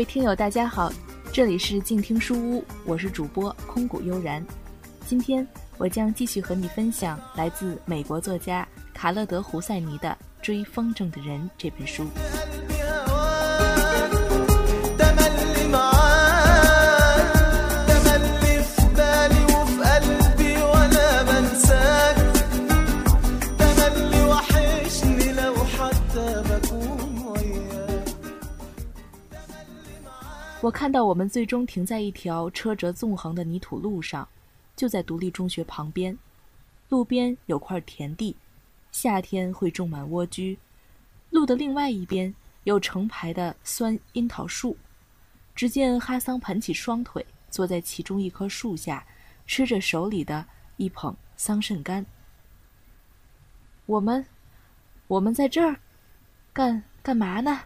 [0.00, 0.90] 各位听友，大家好，
[1.30, 4.42] 这里是静听书屋，我是主播空谷悠然。
[5.06, 10.08] 今天我将继续和你分享来自美国作家卡勒德·胡塞尼的
[10.42, 12.06] 《追风筝的人》这本书。
[30.70, 34.28] 我看到我们最终停在一条车辙纵横的泥土路上，
[34.76, 36.16] 就在独立中学旁边。
[36.90, 38.36] 路边有块田地，
[38.92, 40.56] 夏天会种满莴苣。
[41.30, 42.32] 路的另外一边
[42.62, 44.76] 有成排的酸樱桃树。
[45.56, 49.04] 只见哈桑盘起双腿，坐在其中一棵树下，
[49.48, 52.06] 吃着手里的一捧桑葚干。
[53.86, 54.24] 我们，
[55.08, 55.80] 我们在这儿，
[56.52, 57.62] 干干嘛呢？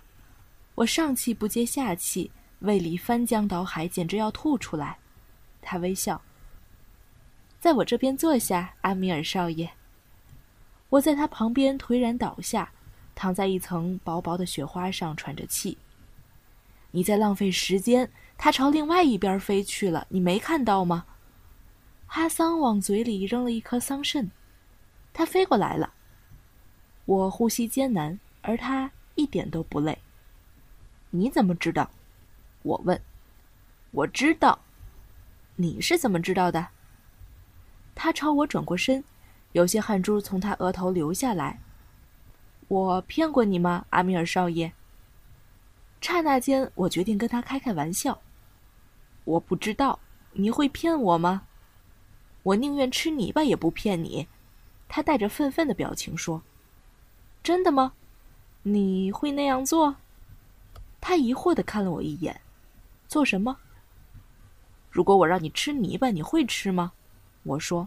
[0.76, 2.30] 我上气不接下气。
[2.64, 4.98] 胃里翻江倒海，简直要吐出来。
[5.62, 6.20] 他微笑，
[7.60, 9.70] 在我这边坐下，阿米尔少爷。
[10.90, 12.72] 我在他旁边颓然倒下，
[13.14, 15.78] 躺在一层薄薄的雪花上，喘着气。
[16.90, 18.10] 你在浪费时间。
[18.36, 21.06] 他朝另外一边飞去了，你没看到吗？
[22.06, 24.28] 哈桑往嘴里扔了一颗桑葚，
[25.12, 25.94] 他飞过来了。
[27.04, 29.98] 我呼吸艰难，而他一点都不累。
[31.10, 31.88] 你怎么知道？
[32.64, 33.00] 我问
[33.92, 34.58] ：“我知道，
[35.56, 36.66] 你是怎么知道的？”
[37.94, 39.04] 他朝我转过身，
[39.52, 41.60] 有些汗珠从他额头流下来。
[42.68, 44.72] 我骗过你吗，阿米尔少爷？
[46.00, 48.18] 刹那间，我决定跟他开开玩笑。
[49.24, 49.98] 我不知道
[50.32, 51.46] 你会骗我吗？
[52.42, 54.26] 我宁愿吃泥巴也不骗你。
[54.88, 56.42] 他带着愤愤的表情说
[57.44, 57.92] ：“真的吗？
[58.62, 59.96] 你会那样做？”
[61.00, 62.40] 他疑惑的看了我一眼。
[63.14, 63.56] 做什么？
[64.90, 66.90] 如果我让你吃泥巴，你会吃吗？
[67.44, 67.86] 我说。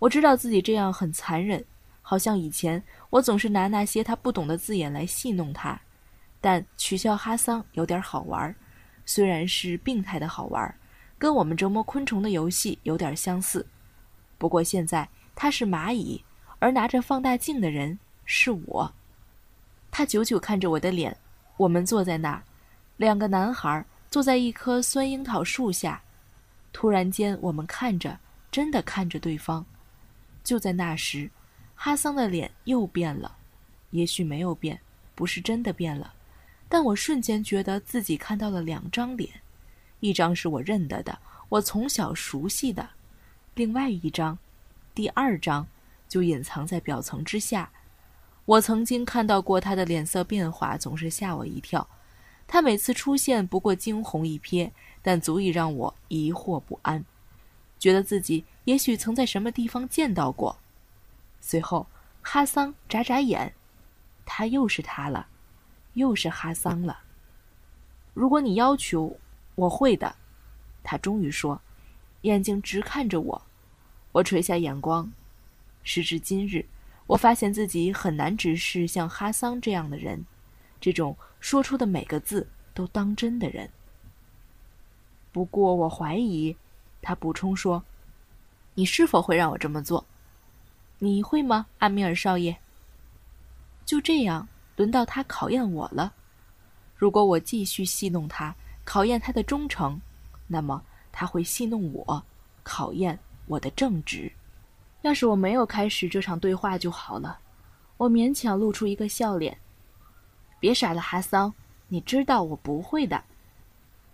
[0.00, 1.64] 我知道自己这样很残忍，
[2.02, 5.80] 好像以前我总是拿那些他不懂的字眼来戏弄他。
[6.40, 8.52] 但取笑哈桑有点好玩，
[9.06, 10.74] 虽然是病态的好玩，
[11.16, 13.64] 跟我们折磨昆虫的游戏有点相似。
[14.36, 16.24] 不过现在他是蚂蚁，
[16.58, 18.92] 而拿着放大镜的人是我。
[19.92, 21.16] 他久久看着我的脸。
[21.56, 22.42] 我们坐在那儿，
[22.96, 23.86] 两个男孩。
[24.10, 26.02] 坐在一棵酸樱桃树下，
[26.72, 28.18] 突然间，我们看着，
[28.50, 29.64] 真的看着对方。
[30.42, 31.30] 就在那时，
[31.74, 33.36] 哈桑的脸又变了，
[33.90, 34.80] 也许没有变，
[35.14, 36.14] 不是真的变了，
[36.70, 39.30] 但我瞬间觉得自己看到了两张脸，
[40.00, 41.18] 一张是我认得的，
[41.50, 42.88] 我从小熟悉的，
[43.54, 44.38] 另外一张，
[44.94, 45.66] 第二张，
[46.08, 47.70] 就隐藏在表层之下。
[48.46, 51.86] 我曾经看到过他的脸色变化，总是吓我一跳。
[52.50, 54.70] 他每次出现不过惊鸿一瞥，
[55.02, 57.04] 但足以让我疑惑不安，
[57.78, 60.58] 觉得自己也许曾在什么地方见到过。
[61.42, 61.86] 随后，
[62.22, 63.52] 哈桑眨眨眼，
[64.24, 65.28] 他又是他了，
[65.92, 67.00] 又是哈桑了。
[68.14, 69.14] 如果你要求，
[69.54, 70.16] 我会的。
[70.82, 71.60] 他终于说，
[72.22, 73.42] 眼睛直看着我。
[74.12, 75.12] 我垂下眼光。
[75.84, 76.64] 时至今日，
[77.06, 80.24] 我发现自己很难直视像哈桑这样的人，
[80.80, 81.14] 这种。
[81.40, 83.68] 说出的每个字都当真的人。
[85.32, 86.56] 不过我怀疑，
[87.00, 87.82] 他补充说
[88.74, 90.04] ：“你是否会让我这么做？
[90.98, 92.56] 你会吗，阿米尔少爷？”
[93.86, 94.46] 就这样，
[94.76, 96.12] 轮到他考验我了。
[96.96, 100.00] 如果我继续戏弄他，考验他的忠诚，
[100.46, 100.82] 那么
[101.12, 102.22] 他会戏弄我，
[102.62, 104.30] 考验我的正直。
[105.02, 107.38] 要是我没有开始这场对话就好了。
[107.96, 109.56] 我勉强露出一个笑脸。
[110.60, 111.54] 别傻了，哈桑，
[111.88, 113.22] 你知道我不会的。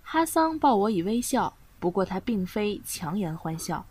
[0.02, 3.84] 哈桑报我以微笑，不过他并非强颜欢笑。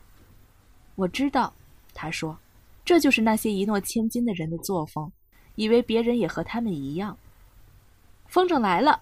[0.96, 1.54] 我知道，
[1.94, 2.38] 他说，
[2.86, 5.12] 这就是那些一诺千金的人的作风，
[5.56, 7.18] 以为别人也和他们一样。
[8.28, 9.02] 风筝来了，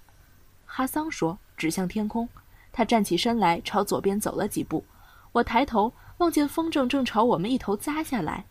[0.65, 2.27] 哈桑说，指向天空。
[2.71, 4.86] 他站起身来，朝左边走了几步。
[5.33, 8.45] 我抬头望见风筝正朝我们一头扎下来。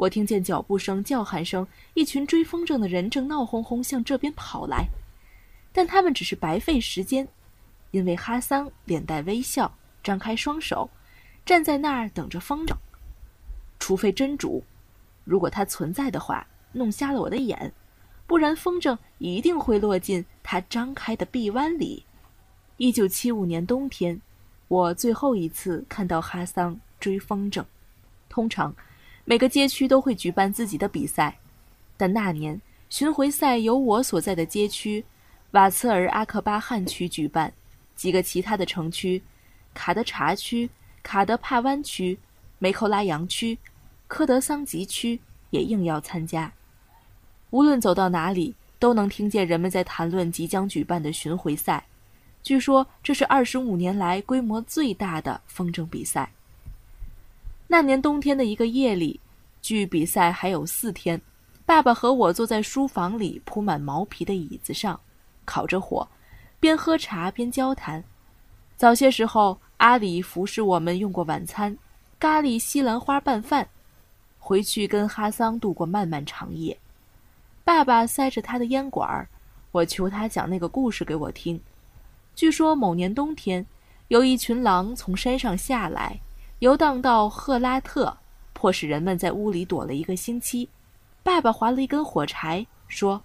[0.00, 4.86] 我听见脚步声、叫喊声，一群追风筝的人正闹哄哄向这边跑来，
[5.74, 7.28] 但他们只是白费时间，
[7.90, 9.70] 因为哈桑脸带微笑，
[10.02, 10.88] 张开双手，
[11.44, 12.74] 站在那儿等着风筝。
[13.78, 14.64] 除非真主，
[15.24, 17.70] 如果他存在的话，弄瞎了我的眼，
[18.26, 22.06] 不然风筝一定会落进他张开的臂弯里。
[22.78, 24.18] 一九七五年冬天，
[24.68, 27.62] 我最后一次看到哈桑追风筝。
[28.30, 28.74] 通常。
[29.24, 31.38] 每个街区都会举办自己的比赛，
[31.96, 35.04] 但那年巡回赛由我所在的街区
[35.52, 37.52] 瓦茨尔阿克巴汗区举办，
[37.94, 39.22] 几个其他的城区
[39.72, 40.68] 卡德查区、
[41.02, 42.18] 卡德帕湾区、
[42.58, 43.56] 梅寇拉扬区、
[44.08, 45.20] 科德桑吉区
[45.50, 46.52] 也应邀参加。
[47.50, 51.84] 无论走到哪里，都能听见人们在谈论即将举办的巡回赛。
[52.42, 56.32] 据说这是二十五年来规模最大的风筝比赛。
[57.72, 59.20] 那年冬天的一个夜里，
[59.62, 61.22] 距比赛还有四天，
[61.64, 64.98] 爸爸和我坐在书房里铺满毛皮的椅子上，
[65.44, 66.04] 烤着火，
[66.58, 68.02] 边喝茶边交谈。
[68.76, 71.78] 早些时候，阿里服侍我们用过晚餐，
[72.18, 73.68] 咖喱西兰花拌饭。
[74.36, 76.76] 回去跟哈桑度过漫漫长夜。
[77.62, 79.28] 爸爸塞着他的烟管儿，
[79.70, 81.60] 我求他讲那个故事给我听。
[82.34, 83.64] 据说某年冬天，
[84.08, 86.18] 有一群狼从山上下来。
[86.60, 88.14] 游荡到赫拉特，
[88.52, 90.68] 迫使人们在屋里躲了一个星期。
[91.22, 93.22] 爸爸划了一根火柴，说：“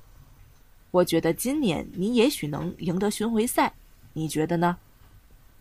[0.90, 3.74] 我觉得今年你也许能赢得巡回赛，
[4.14, 4.78] 你觉得呢？”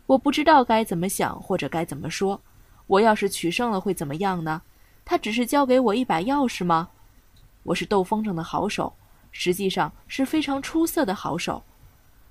[0.06, 2.40] 我不知道该怎么想或者该怎么说。
[2.86, 4.62] 我要是取胜了会怎么样呢？
[5.04, 6.90] 他只是交给我一把钥匙吗？
[7.64, 8.94] 我是斗风筝的好手，
[9.32, 11.60] 实际上是非常出色的好手。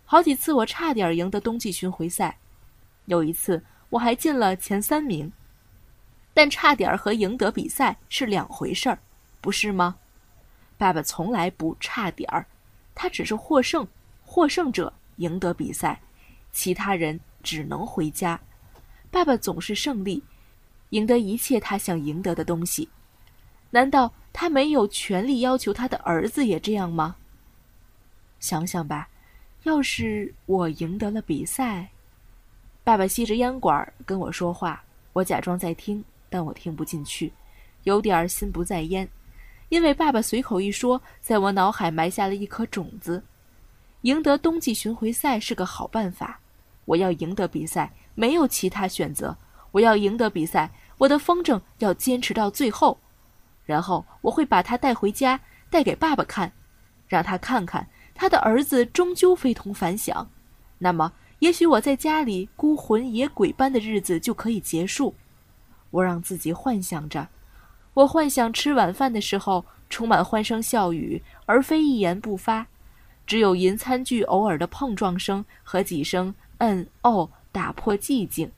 [0.05, 2.37] 好几次我差点赢得冬季巡回赛，
[3.07, 3.61] 有一次。
[3.93, 5.31] 我还进了前三名，
[6.33, 8.97] 但差点和赢得比赛是两回事儿，
[9.39, 9.95] 不是吗？
[10.79, 12.43] 爸爸从来不差点儿，
[12.95, 13.87] 他只是获胜，
[14.25, 16.01] 获胜者赢得比赛，
[16.51, 18.39] 其他人只能回家。
[19.11, 20.23] 爸爸总是胜利，
[20.89, 22.89] 赢得一切他想赢得的东西。
[23.69, 27.15] 难道他没有权利要求他的儿子也这样吗？
[28.39, 29.07] 想想吧，
[29.65, 31.89] 要是我赢得了比赛。
[32.83, 34.83] 爸爸吸着烟管跟我说话，
[35.13, 37.31] 我假装在听，但我听不进去，
[37.83, 39.07] 有点心不在焉，
[39.69, 43.23] 因为爸爸随口一说，在我脑海埋下了一颗种子。
[44.01, 46.37] 赢得冬季巡回赛是个好办法，
[46.83, 49.37] 我要赢得比赛，没有其他选择。
[49.71, 52.99] 我要赢得比赛，我的风筝要坚持到最后，
[53.65, 55.39] 然后我会把它带回家，
[55.69, 56.51] 带给爸爸看，
[57.07, 60.29] 让他看看他的儿子终究非同凡响。
[60.79, 61.13] 那么。
[61.43, 65.13] 也许我在家里孤魂野鬼般的日子就可以结束。
[65.91, 67.27] 我让自己幻想着，
[67.93, 72.65] 我幻想吃晚饭的时候充满欢声笑语，而非一言不发，
[73.27, 78.49] 只有银餐具偶尔的碰撞声和几声“嗯哦”打破寂静。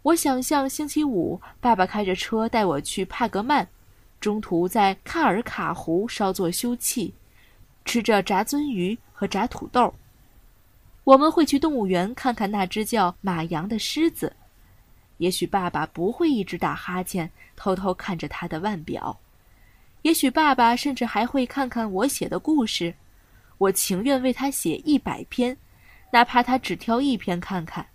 [0.00, 3.68] 我想象星期五，爸爸开着车带我去帕格曼，
[4.18, 7.12] 中途在卡尔卡湖稍作休憩，
[7.84, 9.92] 吃着炸鳟鱼和炸土豆。
[11.04, 14.34] 我们会去动物园看看那只叫马羊的狮子。
[15.18, 19.18] 也许爸爸不会一直打哈欠，偷偷看着他的腕表。
[20.02, 22.94] 也许爸爸甚至还会看看我写的故事。
[23.58, 25.56] 我情愿为他写一百篇，
[26.10, 27.86] 哪怕他只挑一篇看看。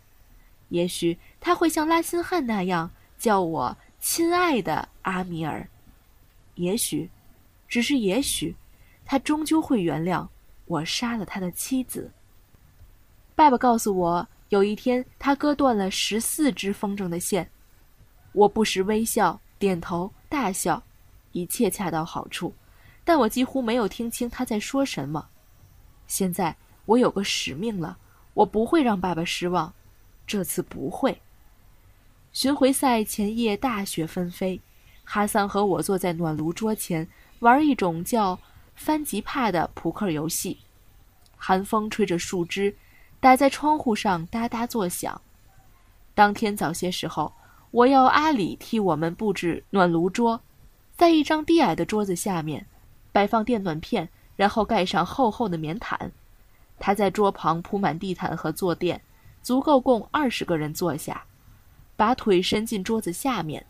[0.69, 5.67] 也许他会像拉辛汉那样叫我亲爱的阿米尔。
[6.55, 7.09] 也许，
[7.67, 8.55] 只是也许，
[9.05, 10.25] 他终究会原谅
[10.65, 12.09] 我杀了他的妻子。
[13.37, 17.47] 爸爸告诉我，有一天他割断了十四只风筝的线。
[18.31, 20.81] 我不时微笑、点头、大笑，
[21.33, 22.51] 一切恰到好处，
[23.03, 25.27] 但我几乎没有听清他在说什么。
[26.07, 27.95] 现在我有个使命了，
[28.33, 29.71] 我不会让爸爸失望，
[30.25, 31.21] 这次不会。
[32.33, 34.59] 巡回赛前夜，大雪纷飞，
[35.03, 37.07] 哈桑和我坐在暖炉桌前
[37.41, 38.39] 玩一种叫
[38.73, 40.57] 翻吉帕的扑克游戏，
[41.35, 42.75] 寒风吹着树枝。
[43.27, 45.21] 打在窗户上哒哒作响。
[46.15, 47.33] 当天早些时候，
[47.71, 50.39] 我要阿里替我们布置暖炉桌，
[50.95, 52.65] 在一张低矮的桌子下面
[53.11, 54.07] 摆放电暖片，
[54.37, 56.09] 然后盖上厚厚的棉毯。
[56.79, 59.01] 他在桌旁铺满地毯和坐垫，
[59.43, 61.25] 足够供二十个人坐下，
[61.97, 63.65] 把腿伸进桌子下面。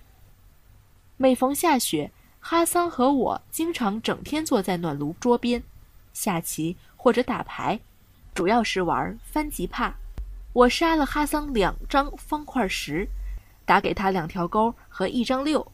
[1.17, 5.63] 每逢下雪，哈桑和我经常整天坐在暖炉桌边，
[6.13, 7.79] 下棋或者打牌。
[8.37, 9.91] 主要是玩翻吉帕，
[10.53, 13.07] 我杀了哈桑两张方块十，
[13.65, 15.71] 打给他两条勾和一张六，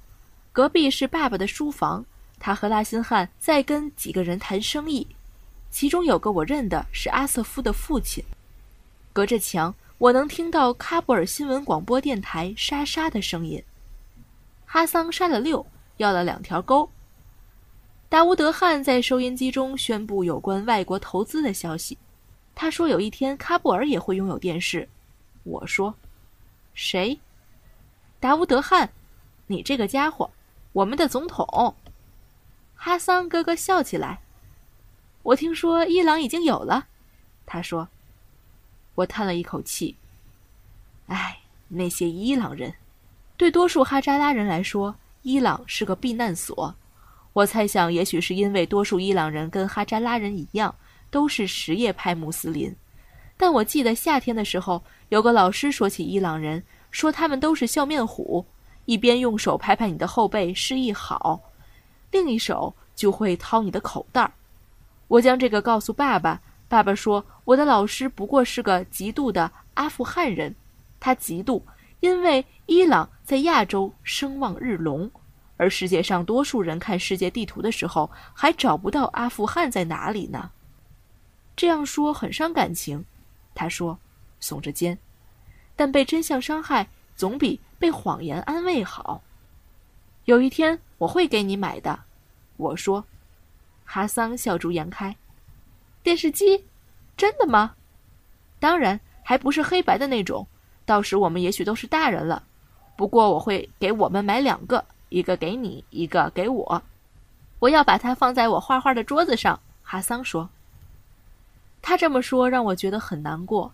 [0.54, 2.06] 隔壁是爸爸的书房，
[2.40, 5.06] 他和拉辛汉在跟几个人谈生意，
[5.72, 8.24] 其中有个我认的是阿瑟夫的父亲。
[9.12, 13.62] 隔着墙，我能听到喀布尔新闻广播电台沙沙的声音。
[14.64, 15.66] 哈桑杀了六，
[15.98, 16.90] 要了两条钩。
[18.08, 21.98] 达乌德汗在收音机中宣布有关外国投资的消息。
[22.56, 24.88] 他说有一天喀布尔也会拥有电视。
[25.44, 25.96] 我说
[26.74, 27.20] ：“谁？”
[28.20, 28.92] 达乌德汗，
[29.48, 30.32] 你这个家伙。
[30.72, 31.76] 我们的总统，
[32.76, 34.22] 哈桑咯咯笑起来。
[35.22, 36.88] 我听说伊朗已经有了，
[37.46, 37.88] 他说。
[38.96, 39.96] 我叹了一口气。
[41.08, 42.74] 唉，那些伊朗人，
[43.38, 46.76] 对多数哈扎拉人来说，伊朗是个避难所。
[47.34, 50.74] 我猜想，也许是因为多数伊朗人跟哈扎拉人一样，
[51.14, 52.76] 都是什叶派穆斯林。
[53.38, 58.44] 但我记得夏天的时候，有个老师说起伊朗人，说他们都是笑面虎。
[58.86, 61.40] 一边用手拍拍你的后背示意好，
[62.12, 64.34] 另一手就会掏你的口袋儿。
[65.08, 70.54] 我将这个告诉爸爸，爸爸说我的老师不过是个嫉妒的阿富汗人，
[71.00, 71.62] 他嫉妒，
[72.00, 75.10] 因为伊朗在亚洲声望日隆，
[75.58, 80.50] 而世界上多数人看世界地图的时候还找不到阿富汗在哪里呢。
[81.56, 83.04] 这样说很伤感情，
[83.54, 83.98] 他说，
[84.42, 84.98] 耸着肩，
[85.76, 87.60] 但被真相伤害总比。
[87.80, 89.22] 被谎言安慰好。
[90.24, 92.00] 有一天我会给你买的，
[92.56, 93.04] 我说。
[93.84, 95.14] 哈桑笑逐颜开。
[96.02, 96.64] 电视机，
[97.18, 97.76] 真的吗？
[98.58, 100.48] 当然，还不是黑白的那种。
[100.86, 102.42] 到时我们也许都是大人了。
[102.96, 106.82] 不过我会给我们买两个，一个给你，一个给我。
[107.60, 109.60] 我要把它放在我画画的桌子上。
[109.82, 110.50] 哈桑说。
[111.84, 113.72] 他这么说让我觉得很难过。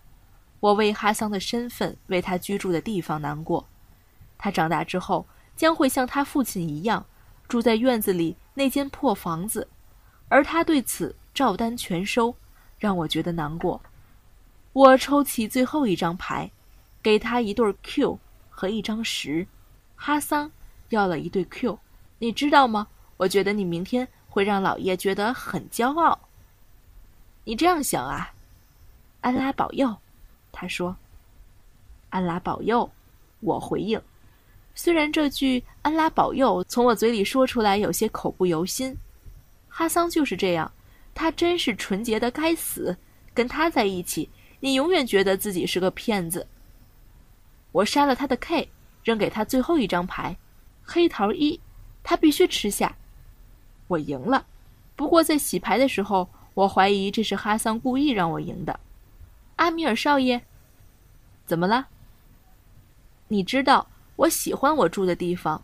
[0.58, 3.64] 我为哈桑的身份，为他居住的地方难过。
[4.36, 5.24] 他长大之后
[5.56, 7.06] 将会像他父亲一样，
[7.48, 9.66] 住在院子里那间破房子，
[10.28, 12.34] 而他对此照单全收，
[12.78, 13.80] 让我觉得难过。
[14.72, 16.50] 我抽起最后一张牌，
[17.00, 18.18] 给他一对 Q
[18.50, 19.46] 和一张十。
[19.94, 20.50] 哈桑
[20.88, 21.78] 要了一对 Q，
[22.18, 22.88] 你知道吗？
[23.16, 26.18] 我觉得你明天会让老爷觉得很骄傲。
[27.44, 28.32] 你这样想啊？
[29.20, 29.96] 安拉保佑，
[30.52, 30.96] 他说。
[32.10, 32.90] 安拉保佑，
[33.40, 34.00] 我回应。
[34.74, 38.96] 虽然这句“安拉保佑”从我嘴里说出来有些口不由心，
[39.68, 40.70] 哈桑就是这样，
[41.14, 42.96] 他真是纯洁的该死。
[43.32, 44.28] 跟他在一起，
[44.58, 46.46] 你永远觉得自己是个骗子。
[47.70, 48.68] 我杀了他的 K，
[49.04, 50.36] 扔给他最后一张牌，
[50.82, 51.58] 黑桃一，
[52.02, 52.92] 他必须吃下。
[53.86, 54.44] 我赢了，
[54.96, 56.28] 不过在洗牌的时候，
[56.60, 58.78] 我怀疑这是哈桑故意让我赢的。
[59.56, 60.42] 阿米尔少爷，
[61.46, 61.88] 怎么了？
[63.28, 63.86] 你知道。
[64.16, 65.62] 我喜欢我住的地方。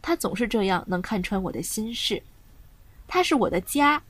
[0.00, 2.22] 他总是这样，能看穿我的心事。
[3.06, 4.02] 他是我的家。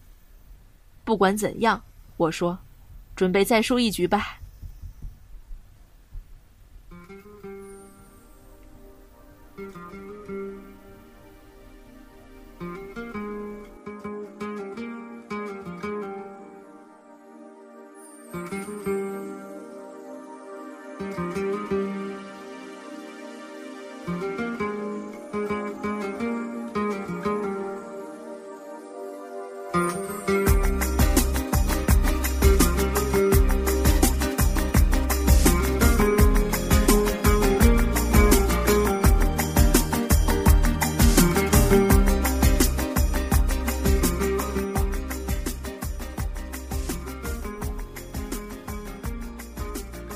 [1.02, 1.82] 不管怎样，
[2.16, 2.56] 我说，
[3.16, 4.38] 准备再输一局吧。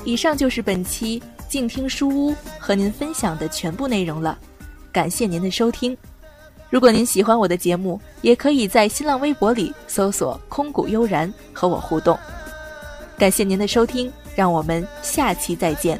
[0.07, 4.39] 以上就是本期静听书屋和您分享的全部内容了，
[4.89, 5.95] 感谢您的收听。
[6.69, 12.17] 如果您喜欢我的节目，也可以在新浪微博里搜索“空谷悠然”和我互动。
[13.17, 15.99] 感谢您的收听，让我们下期再见。